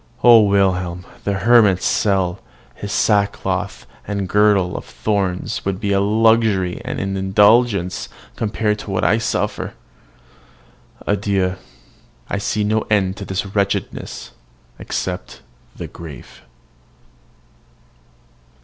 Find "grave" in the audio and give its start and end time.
15.87-16.41